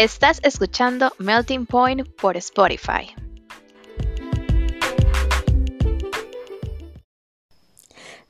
[0.00, 3.14] Estás escuchando Melting Point por Spotify.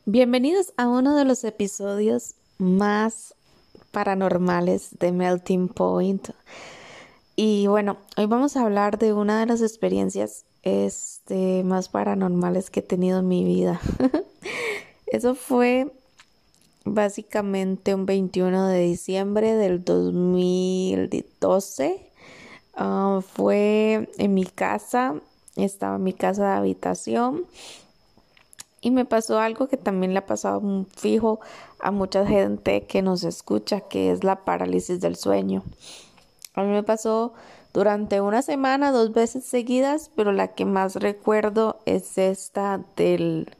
[0.04, 3.36] Bienvenidos a uno de los episodios más
[3.92, 6.30] paranormales de Melting Point.
[7.36, 12.80] Y bueno, hoy vamos a hablar de una de las experiencias este, más paranormales que
[12.80, 13.80] he tenido en mi vida.
[15.06, 15.92] Eso fue
[16.84, 22.06] básicamente un 21 de diciembre del 2012.
[22.74, 25.14] Ah, fue en mi casa,
[25.56, 27.46] estaba en mi casa de habitación
[28.80, 31.40] y me pasó algo que también le ha pasado fijo
[31.80, 35.62] a mucha gente que nos escucha, que es la parálisis del sueño.
[36.54, 37.34] A mí me pasó
[37.74, 43.54] durante una semana, dos veces seguidas, pero la que más recuerdo es esta del,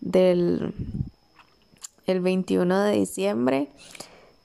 [0.00, 0.74] del
[2.06, 3.68] el 21 de diciembre.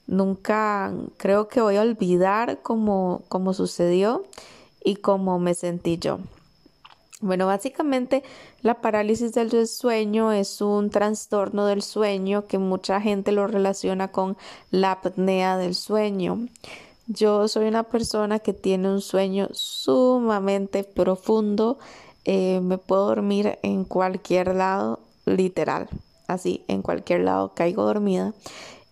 [0.06, 4.24] Nunca creo que voy a olvidar cómo, cómo sucedió
[4.82, 6.18] y cómo me sentí yo.
[7.20, 8.22] Bueno, básicamente
[8.62, 14.36] la parálisis del sueño es un trastorno del sueño que mucha gente lo relaciona con
[14.70, 16.46] la apnea del sueño.
[17.08, 21.78] Yo soy una persona que tiene un sueño sumamente profundo.
[22.24, 25.88] Eh, me puedo dormir en cualquier lado, literal
[26.28, 28.34] así en cualquier lado caigo dormida.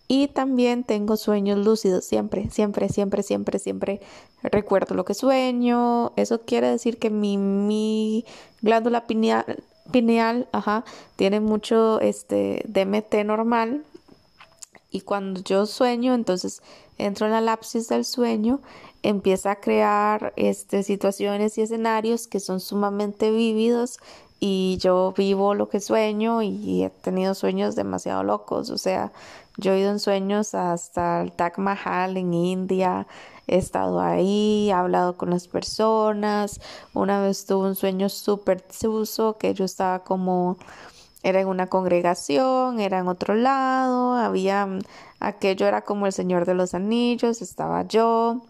[0.08, 4.00] Y también tengo sueños lúcidos, siempre, siempre, siempre, siempre, siempre
[4.42, 6.12] recuerdo lo que sueño.
[6.16, 8.24] Eso quiere decir que mi, mi
[8.62, 10.84] glándula pineal, pineal ajá,
[11.16, 13.84] tiene mucho este, DMT normal.
[14.92, 16.62] Y cuando yo sueño, entonces
[16.98, 18.60] entro en la lapsis del sueño,
[19.02, 23.98] empieza a crear este, situaciones y escenarios que son sumamente vívidos
[24.40, 29.12] y yo vivo lo que sueño y he tenido sueños demasiado locos, o sea,
[29.56, 33.06] yo he ido en sueños hasta el Taj Mahal en India,
[33.46, 36.60] he estado ahí, he hablado con las personas,
[36.92, 40.58] una vez tuve un sueño súper suso que yo estaba como,
[41.22, 44.68] era en una congregación, era en otro lado, había,
[45.20, 48.42] aquello era como el Señor de los Anillos, estaba yo,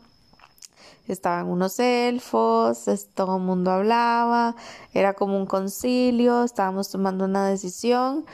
[1.12, 4.56] estaban unos elfos, todo el mundo hablaba,
[4.94, 8.24] era como un concilio, estábamos tomando una decisión,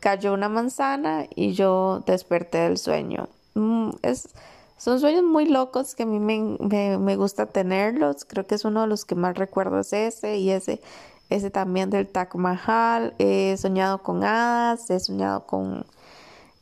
[0.00, 3.28] cayó una manzana y yo desperté del sueño.
[3.54, 4.28] Mm, es,
[4.76, 8.82] son sueños muy locos que a mí me, me, gusta tenerlos, creo que es uno
[8.82, 10.80] de los que más recuerdo es ese y ese,
[11.28, 15.84] ese también del Taj Mahal, he soñado con hadas, he soñado con,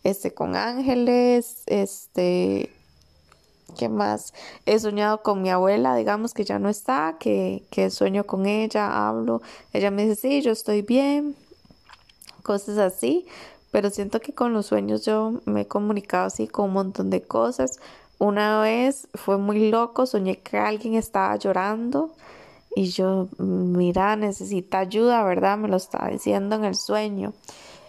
[0.03, 2.73] este, con ángeles, este,
[3.77, 4.33] ¿Qué más?
[4.67, 9.09] He soñado con mi abuela, digamos que ya no está, que, que sueño con ella,
[9.09, 9.43] hablo.
[9.73, 11.37] Ella me dice, sí, yo estoy bien,
[12.43, 13.27] cosas así.
[13.71, 17.23] Pero siento que con los sueños yo me he comunicado así con un montón de
[17.23, 17.79] cosas.
[18.19, 22.13] Una vez fue muy loco, soñé que alguien estaba llorando
[22.75, 25.59] y yo, mira, necesita ayuda, ¿verdad?
[25.59, 27.33] Me lo estaba diciendo en el sueño.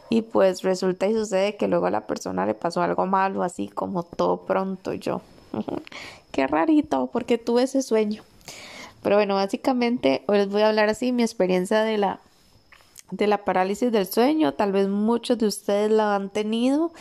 [0.09, 3.67] Y pues resulta y sucede que luego a la persona le pasó algo malo, así
[3.67, 4.93] como todo pronto.
[4.93, 5.21] Yo,
[6.31, 8.23] Qué rarito, porque tuve ese sueño.
[9.01, 12.19] Pero bueno, básicamente hoy les voy a hablar así mi experiencia de la
[13.11, 14.53] de la parálisis del sueño.
[14.53, 16.91] Tal vez muchos de ustedes la han tenido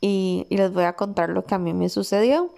[0.00, 2.50] y, y les voy a contar lo que a mí me sucedió.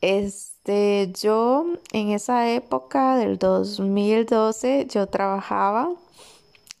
[0.00, 5.90] Este, yo en esa época del 2012 yo trabajaba,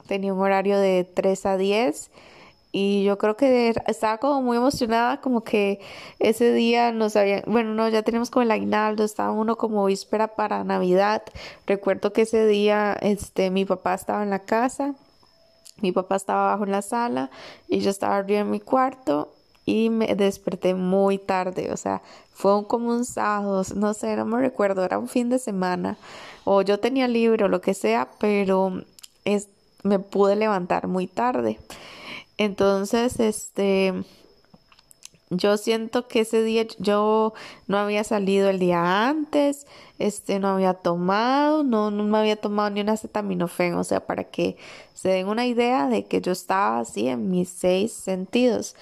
[0.06, 2.10] tenía un horario de 3 a 10
[2.72, 5.78] y yo creo que estaba como muy emocionada, como que
[6.18, 10.34] ese día nos habían, bueno, no, ya tenemos como el aguinaldo, estaba uno como víspera
[10.34, 11.22] para Navidad.
[11.66, 14.94] Recuerdo que ese día, este, mi papá estaba en la casa,
[15.82, 17.30] mi papá estaba abajo en la sala
[17.68, 19.34] y yo estaba arriba en mi cuarto
[19.66, 24.40] y me desperté muy tarde, o sea, fue como un sábado, no sé, no me
[24.40, 25.98] recuerdo, era un fin de semana,
[26.44, 28.82] o yo tenía libre o lo que sea, pero
[29.24, 29.48] es,
[29.84, 31.58] me pude levantar muy tarde.
[32.38, 34.04] Entonces, este,
[35.34, 37.32] yo siento que ese día yo
[37.66, 39.66] no había salido el día antes,
[39.98, 44.24] este, no había tomado, no, no me había tomado ni una acetaminofén, o sea, para
[44.24, 44.56] que
[44.94, 48.76] se den una idea de que yo estaba así en mis seis sentidos.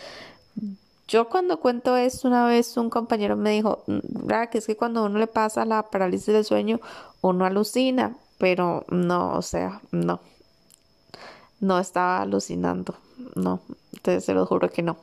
[1.06, 4.48] Yo cuando cuento esto una vez un compañero me dijo, ¿verdad?
[4.48, 6.80] Que es que cuando uno le pasa la parálisis del sueño
[7.20, 10.20] uno alucina, pero no, o sea, no,
[11.60, 12.96] no estaba alucinando
[13.34, 13.60] no,
[13.92, 14.96] entonces se lo juro que no.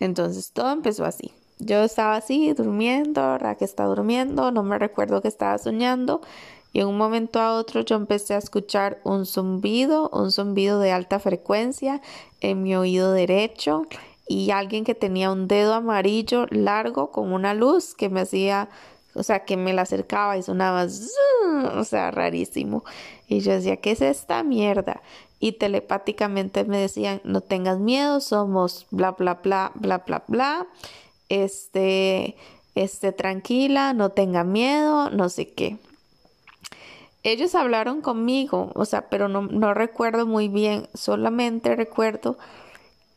[0.00, 1.32] Entonces todo empezó así.
[1.58, 3.38] Yo estaba así, durmiendo.
[3.58, 6.22] Que estaba durmiendo, no me recuerdo que estaba soñando.
[6.72, 10.92] Y en un momento a otro yo empecé a escuchar un zumbido, un zumbido de
[10.92, 12.00] alta frecuencia
[12.40, 13.86] en mi oído derecho
[14.28, 18.68] y alguien que tenía un dedo amarillo largo con una luz que me hacía
[19.14, 20.86] o sea, que me la acercaba y sonaba,
[21.74, 22.84] o sea, rarísimo.
[23.28, 25.02] Y yo decía, ¿qué es esta mierda?
[25.38, 30.66] Y telepáticamente me decían, no tengas miedo, somos bla, bla, bla, bla, bla, bla.
[31.28, 32.36] Este,
[32.74, 35.78] este, tranquila, no tenga miedo, no sé qué.
[37.22, 42.38] Ellos hablaron conmigo, o sea, pero no, no recuerdo muy bien, solamente recuerdo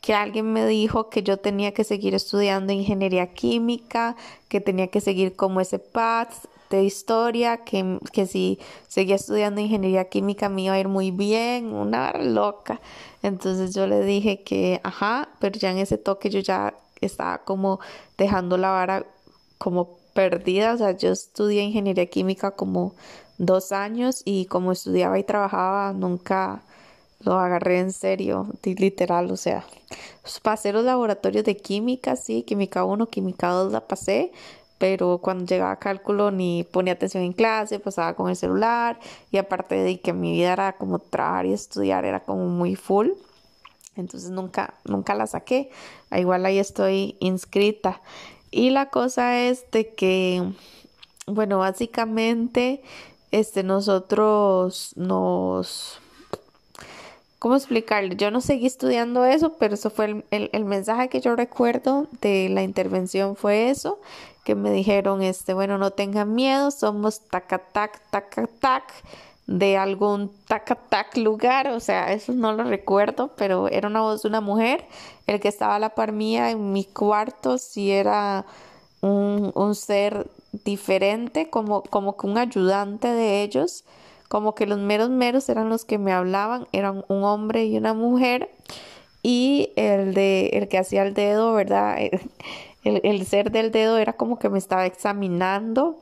[0.04, 4.18] que alguien me dijo que yo tenía que seguir estudiando ingeniería química,
[4.50, 6.34] que tenía que seguir como ese path
[6.70, 8.60] de historia, que, que si
[8.90, 12.82] seguía estudiando ingeniería química me iba a ir muy bien, una loca.
[13.22, 17.80] Entonces yo le dije que, ajá, pero ya en ese toque yo ya estaba como
[18.18, 19.06] dejando la vara
[19.58, 22.94] como perdida, o sea, yo estudié ingeniería química como
[23.38, 26.62] dos años y como estudiaba y trabajaba nunca
[27.24, 29.66] lo agarré en serio, literal, o sea,
[30.42, 34.32] pasé los laboratorios de química, sí, química 1, química 2 la pasé,
[34.78, 39.00] pero cuando llegaba a cálculo ni ponía atención en clase, pasaba con el celular
[39.32, 43.12] y aparte de que mi vida era como trabajar y estudiar, era como muy full.
[43.96, 45.70] Entonces nunca, nunca la saqué.
[46.12, 48.02] Igual ahí estoy inscrita.
[48.52, 50.44] Y la cosa es de que,
[51.28, 52.84] bueno, básicamente,
[53.32, 56.02] este, nosotros nos
[57.44, 58.16] ¿Cómo explicarle?
[58.16, 62.64] Yo no seguí estudiando eso, pero eso fue el, mensaje que yo recuerdo de la
[62.64, 64.00] intervención fue eso,
[64.46, 68.94] que me dijeron, este, bueno, no tengan miedo, somos tacatac, tacatac
[69.46, 74.30] de algún tacatac lugar, o sea, eso no lo recuerdo, pero era una voz de
[74.30, 74.86] una mujer,
[75.28, 78.46] el que estaba a la par mía en mi cuarto, si era
[79.02, 80.32] un, un ser
[80.64, 83.84] diferente, como, como que un ayudante de ellos,
[84.34, 87.94] como que los meros meros eran los que me hablaban, eran un hombre y una
[87.94, 88.50] mujer,
[89.22, 92.00] y el de el que hacía el dedo, ¿verdad?
[92.84, 96.00] El, ser del dedo era como que me estaba examinando.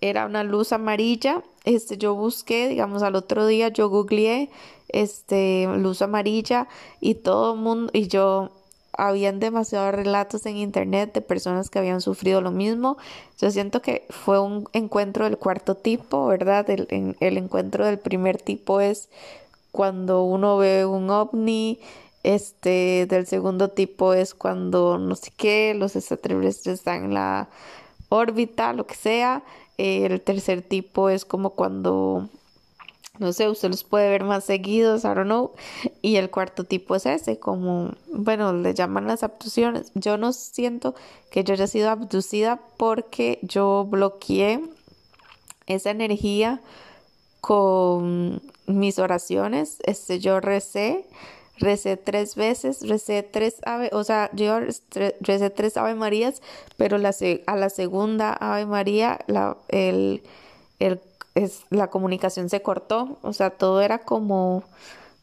[0.00, 1.44] Era una luz amarilla.
[1.64, 4.50] Este, yo busqué, digamos, al otro día yo googleé
[4.88, 6.68] este luz amarilla
[7.00, 8.50] y todo el mundo y yo
[8.96, 12.96] habían demasiados relatos en internet de personas que habían sufrido lo mismo.
[13.40, 16.68] Yo siento que fue un encuentro del cuarto tipo, ¿verdad?
[16.70, 16.86] El,
[17.20, 19.08] encuentro del primer tipo es
[19.72, 21.78] cuando uno ve un ovni,
[22.22, 27.48] este del segundo tipo es cuando no sé qué, los extraterrestres están en la
[28.08, 29.44] órbita, lo que sea.
[29.78, 32.30] el tercer tipo es como cuando
[33.18, 35.52] no sé, usted los puede ver más seguidos, I don't know.
[36.02, 39.92] Y el cuarto tipo es ese, como, bueno, le llaman las abducciones.
[39.94, 40.94] Yo no siento
[41.30, 44.60] que yo haya sido abducida porque yo bloqueé
[45.66, 46.60] esa energía
[47.40, 49.78] con mis oraciones.
[49.84, 51.06] Este, yo recé,
[51.58, 54.58] recé tres veces, recé tres ave, o sea, yo
[55.20, 56.42] recé tres ave marías,
[56.76, 57.14] pero la,
[57.46, 60.22] a la segunda ave maría, la, el,
[60.78, 61.00] el
[61.36, 64.64] es, la comunicación se cortó, o sea, todo era como,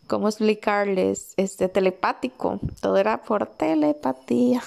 [0.08, 1.34] ¿cómo explicarles?
[1.38, 4.64] Este, telepático, todo era por telepatía.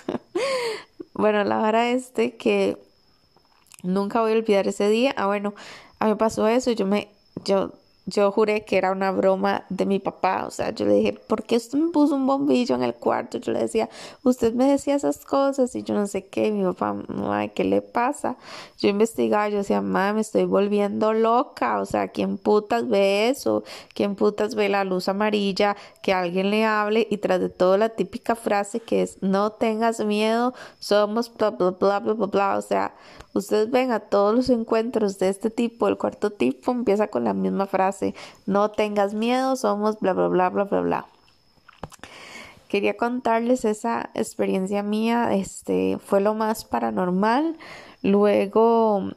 [1.14, 2.76] bueno, la verdad es que
[3.84, 5.14] nunca voy a olvidar ese día.
[5.16, 5.54] Ah, bueno,
[6.00, 7.08] a mí pasó eso, yo me,
[7.44, 7.72] yo
[8.06, 11.42] yo juré que era una broma de mi papá, o sea, yo le dije, ¿por
[11.42, 13.38] qué usted me puso un bombillo en el cuarto?
[13.38, 13.88] Yo le decía,
[14.22, 16.94] usted me decía esas cosas y yo no sé qué, mi papá,
[17.30, 18.36] ay, ¿qué le pasa?
[18.78, 23.64] Yo investigaba, yo decía, mamá, me estoy volviendo loca, o sea, ¿quién putas ve eso?
[23.92, 25.76] ¿Quién putas ve la luz amarilla?
[26.00, 29.98] Que alguien le hable y tras de todo la típica frase que es, no tengas
[30.04, 32.94] miedo, somos bla, bla, bla, bla, bla, bla, o sea,
[33.36, 37.34] Ustedes ven a todos los encuentros de este tipo, el cuarto tipo empieza con la
[37.34, 38.14] misma frase,
[38.46, 41.06] no tengas miedo, somos bla, bla, bla, bla, bla, bla.
[42.68, 47.56] Quería contarles esa experiencia mía, este fue lo más paranormal.
[48.02, 49.10] Luego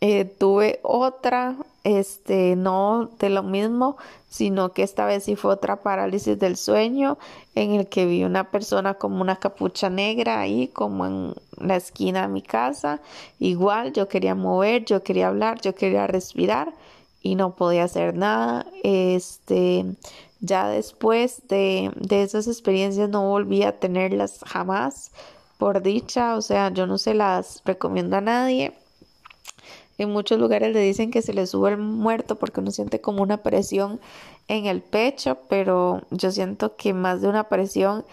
[0.00, 3.96] eh, tuve otra, este, no de lo mismo,
[4.28, 7.18] sino que esta vez sí fue otra parálisis del sueño
[7.54, 12.22] en el que vi una persona como una capucha negra ahí, como en la esquina
[12.22, 13.00] de mi casa.
[13.40, 16.72] Igual yo quería mover, yo quería hablar, yo quería respirar
[17.20, 18.66] y no podía hacer nada.
[18.84, 19.84] Este,
[20.40, 25.10] ya después de, de esas experiencias no volví a tenerlas jamás,
[25.58, 28.72] por dicha, o sea, yo no se las recomiendo a nadie
[29.98, 33.22] en muchos lugares le dicen que se le sube el muerto porque uno siente como
[33.22, 34.00] una presión
[34.46, 38.04] en el pecho, pero yo siento que más de una presión,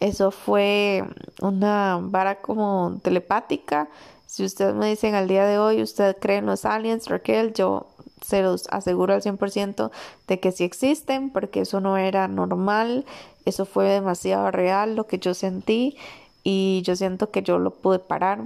[0.00, 1.04] eso fue
[1.40, 3.88] una vara como telepática.
[4.26, 7.86] Si ustedes me dicen al día de hoy, usted cree en los aliens, Raquel, yo
[8.22, 9.90] se los aseguro al 100%
[10.26, 13.04] de que sí existen, porque eso no era normal,
[13.44, 15.96] eso fue demasiado real lo que yo sentí
[16.42, 18.44] y yo siento que yo lo pude parar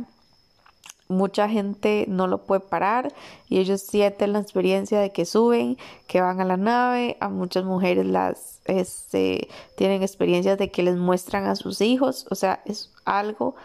[1.08, 3.12] mucha gente no lo puede parar
[3.48, 7.64] y ellos sienten la experiencia de que suben, que van a la nave, a muchas
[7.64, 12.92] mujeres las este, tienen experiencias de que les muestran a sus hijos, o sea, es
[13.04, 13.56] algo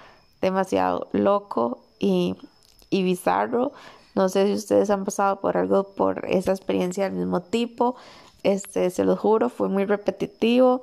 [0.42, 2.36] demasiado loco y,
[2.90, 3.74] y bizarro.
[4.16, 7.96] No sé si ustedes han pasado por algo, por esa experiencia del mismo tipo.
[8.44, 10.82] Este, se lo juro, fue muy repetitivo.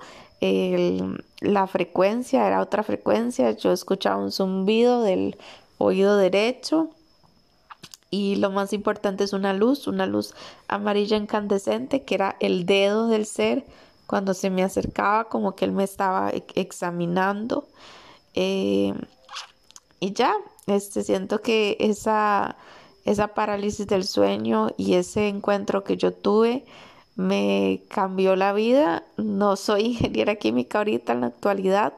[1.40, 3.52] la frecuencia era otra frecuencia.
[3.52, 5.36] Yo escuchaba un zumbido del
[5.80, 6.90] oído derecho.
[8.10, 10.34] Y lo más importante es una luz, una luz
[10.68, 13.64] amarilla incandescente, que era el dedo del ser
[14.06, 17.68] cuando se me acercaba, como que él me estaba examinando.
[18.34, 18.94] Eh,
[20.00, 20.34] y ya,
[20.66, 22.56] este, siento que esa,
[23.04, 26.64] esa parálisis del sueño y ese encuentro que yo tuve
[27.16, 29.04] me cambió la vida.
[29.16, 31.94] No soy ingeniera química ahorita en la actualidad,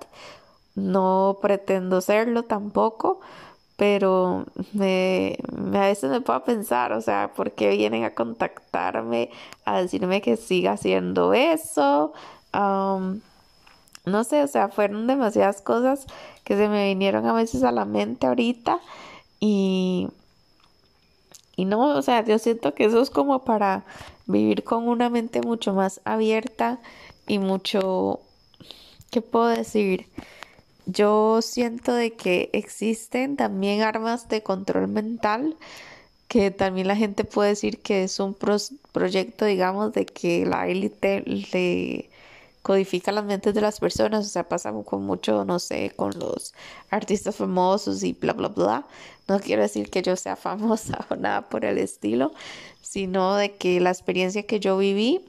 [0.74, 3.20] no pretendo serlo tampoco,
[3.82, 5.36] pero me,
[5.74, 9.28] a veces me puedo pensar, o sea, ¿por qué vienen a contactarme
[9.64, 12.12] a decirme que siga haciendo eso?
[12.52, 16.06] no sé, o sea, fueron demasiadas cosas
[16.44, 18.78] que se me vinieron a veces a la mente ahorita
[19.40, 20.06] y,
[21.56, 23.82] y no, o sea, yo siento que eso es como para
[24.26, 26.78] vivir con una mente mucho más abierta
[27.26, 28.20] y mucho,
[29.10, 30.06] ¿qué puedo decir?
[30.86, 35.56] Yo siento de que existen también armas de control mental
[36.32, 41.20] que también la gente puede decir que es un proyecto, digamos, de que la élite
[41.26, 42.08] le
[42.62, 46.54] codifica las mentes de las personas, o sea, pasa con mucho, no sé, con los
[46.88, 48.86] artistas famosos y bla, bla, bla.
[49.28, 52.32] No quiero decir que yo sea famosa o nada por el estilo,
[52.80, 55.20] sino de que la experiencia que yo viví,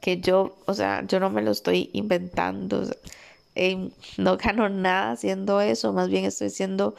[0.00, 2.90] que yo, o sea, yo no me lo estoy inventando,
[4.18, 6.94] no gano nada haciendo eso, más bien estoy siendo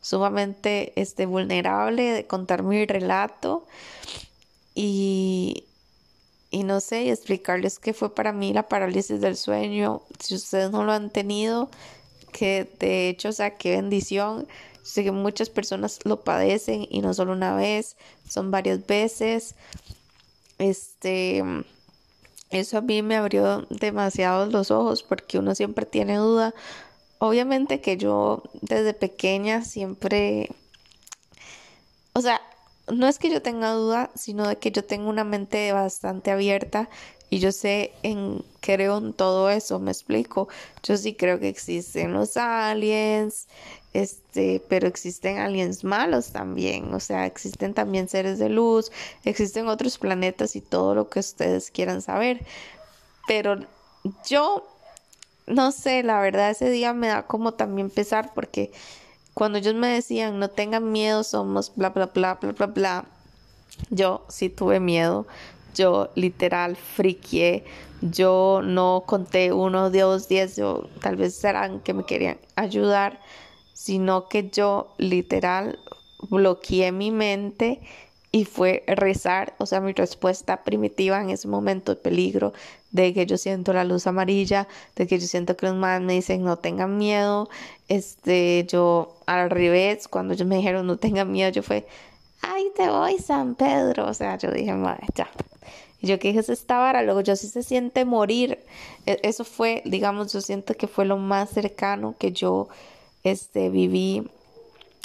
[0.00, 3.66] sumamente este, vulnerable de contar mi relato
[4.74, 5.64] y,
[6.50, 10.02] y no sé, explicarles qué fue para mí la parálisis del sueño.
[10.18, 11.70] Si ustedes no lo han tenido,
[12.32, 14.46] que de hecho, o sea, qué bendición.
[14.82, 17.96] Sé que muchas personas lo padecen y no solo una vez,
[18.28, 19.54] son varias veces.
[20.58, 21.44] Este,
[22.52, 26.54] eso a mí me abrió demasiado los ojos porque uno siempre tiene duda.
[27.18, 30.50] Obviamente que yo desde pequeña siempre,
[32.12, 32.40] o sea,
[32.88, 36.90] no es que yo tenga duda, sino de que yo tengo una mente bastante abierta
[37.32, 40.48] y yo sé en creo en todo eso, me explico.
[40.82, 43.48] Yo sí creo que existen los aliens,
[43.94, 48.92] este, pero existen aliens malos también, o sea, existen también seres de luz,
[49.24, 52.44] existen otros planetas y todo lo que ustedes quieran saber.
[53.26, 53.60] Pero
[54.28, 54.68] yo
[55.46, 58.72] no sé, la verdad ese día me da como también pesar porque
[59.32, 63.04] cuando ellos me decían no tengan miedo, somos bla, bla, bla, bla, bla, bla,
[63.88, 65.26] yo sí tuve miedo.
[65.74, 67.64] Yo literal friqué.
[68.00, 70.56] Yo no conté uno, dos, diez.
[70.56, 73.20] Yo tal vez serán que me querían ayudar.
[73.72, 75.78] Sino que yo literal
[76.30, 77.80] bloqueé mi mente
[78.32, 82.54] y fue rezar, o sea, mi respuesta primitiva en ese momento de peligro,
[82.90, 86.14] de que yo siento la luz amarilla, de que yo siento que los madres me
[86.14, 87.50] dicen no tengan miedo,
[87.88, 91.86] este, yo al revés, cuando ellos me dijeron no tengan miedo, yo fue,
[92.40, 95.28] ay, te voy San Pedro, o sea, yo dije, madre, ya.
[96.02, 98.58] Y yo que dije, se esta vara, luego yo sí se siente morir,
[99.06, 102.68] e-, eso fue, digamos, yo siento que fue lo más cercano que yo,
[103.22, 104.28] este, viví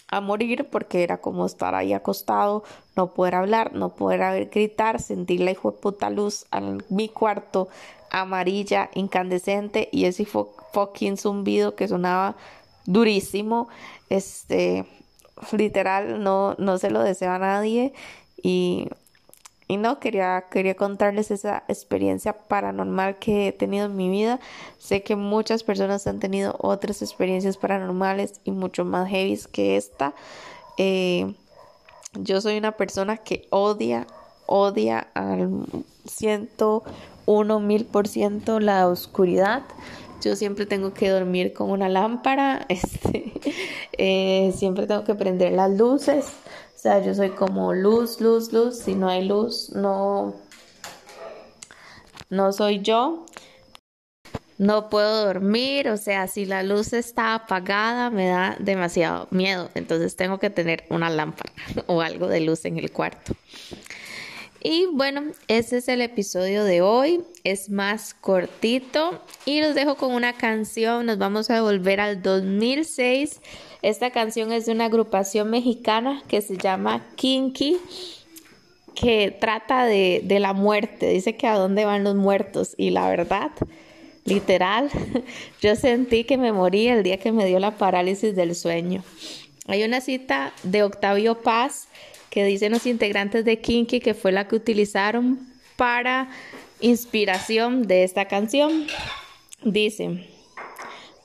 [0.10, 2.64] a morir porque era como estar ahí acostado,
[2.96, 7.68] no poder hablar, no poder gritar, sentir la hijo de puta luz en mi cuarto
[8.10, 12.36] amarilla, incandescente y ese fucking zumbido que sonaba
[12.86, 13.68] durísimo,
[14.10, 14.86] este,
[15.52, 17.94] literal, no, no se lo deseo a nadie
[18.42, 18.88] y
[19.68, 24.40] y no, quería, quería contarles esa experiencia paranormal que he tenido en mi vida.
[24.78, 30.14] Sé que muchas personas han tenido otras experiencias paranormales y mucho más heavy que esta.
[30.78, 31.34] Eh,
[32.14, 34.08] yo soy una persona que odia,
[34.46, 35.66] odia al
[36.06, 36.84] ciento
[37.26, 39.64] uno mil por ciento la oscuridad.
[40.22, 43.34] Yo siempre tengo que dormir con una lámpara, este,
[43.98, 46.26] eh, siempre tengo que prender las luces.
[46.88, 48.80] Sea, yo soy como luz, luz, luz.
[48.80, 50.34] Si no hay luz, no,
[52.30, 53.26] no soy yo.
[54.58, 59.70] No puedo dormir, o sea, si la luz está apagada me da demasiado miedo.
[59.76, 61.52] Entonces tengo que tener una lámpara
[61.88, 63.34] o algo de luz en el cuarto.
[64.70, 67.24] Y bueno, ese es el episodio de hoy.
[67.46, 71.06] Es más cortito y los dejo con una canción.
[71.06, 73.40] Nos vamos a volver al 2006.
[73.82, 77.78] Esta canción es de una agrupación mexicana que se llama Kinky,
[78.94, 81.12] que trata de, de la muerte.
[81.12, 82.76] Dice que a dónde van los muertos.
[82.76, 83.52] Y la verdad,
[84.26, 84.90] literal,
[85.62, 89.02] yo sentí que me morí el día que me dio la parálisis del sueño.
[89.66, 91.88] Hay una cita de Octavio Paz
[92.38, 95.40] que dicen los integrantes de Kinky que fue la que utilizaron
[95.76, 96.30] para
[96.82, 98.86] inspiración de esta canción.
[99.64, 100.24] Dice,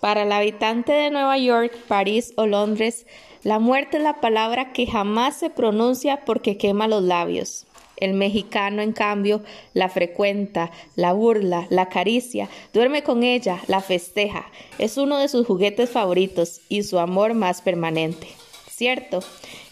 [0.01, 3.05] para el habitante de Nueva York, París o Londres,
[3.43, 7.67] la muerte es la palabra que jamás se pronuncia porque quema los labios.
[7.99, 9.43] El mexicano, en cambio,
[9.75, 14.47] la frecuenta, la burla, la acaricia, duerme con ella, la festeja.
[14.79, 18.29] Es uno de sus juguetes favoritos y su amor más permanente.
[18.75, 19.21] ¿Cierto?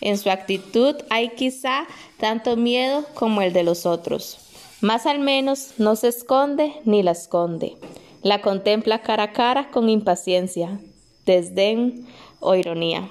[0.02, 1.87] En su actitud hay quizá
[2.19, 4.38] tanto miedo como el de los otros.
[4.83, 7.76] Más al menos no se esconde ni la esconde.
[8.23, 10.80] La contempla cara a cara con impaciencia,
[11.25, 12.07] desdén
[12.40, 13.09] o ironía.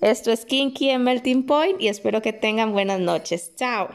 [0.00, 3.52] Esto es Kinky en Melting Point y espero que tengan buenas noches.
[3.54, 3.88] Chao.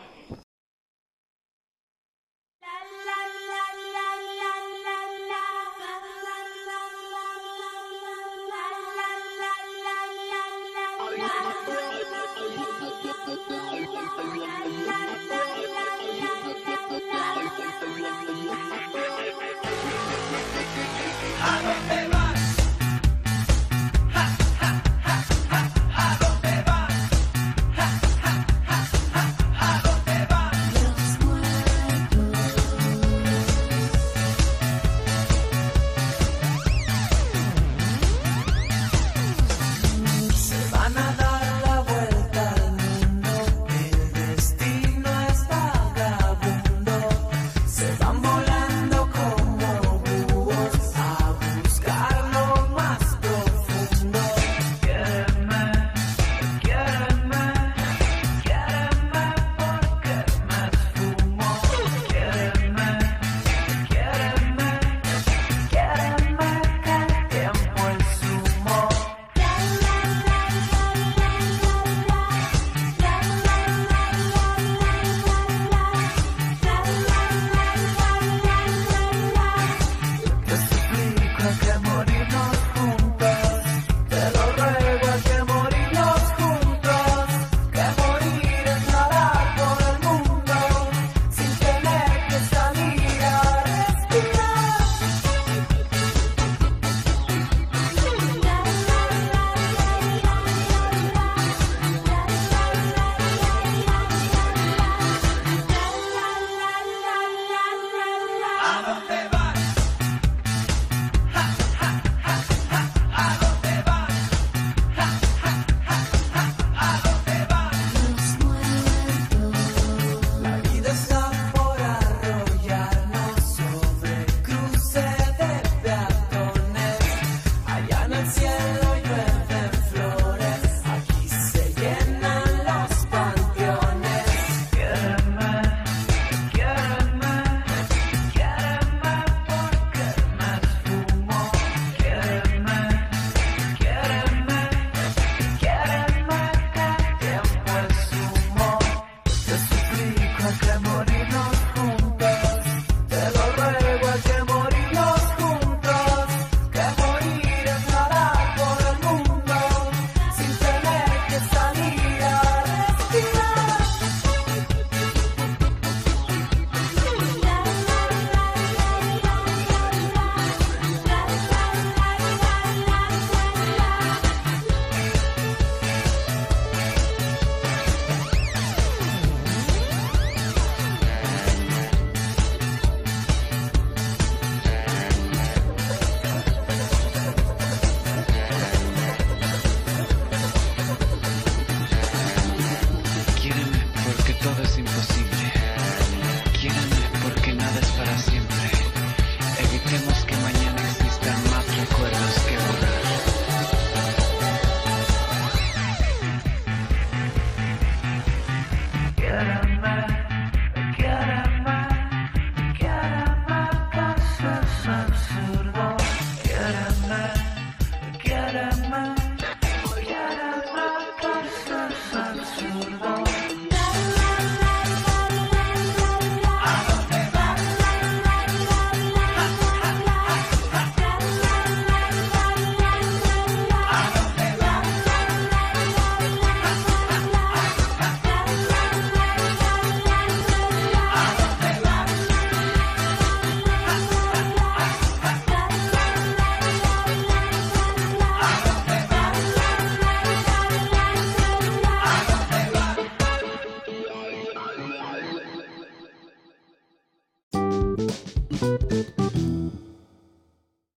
[108.66, 109.15] Get a